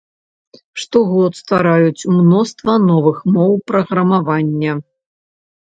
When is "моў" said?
3.37-3.53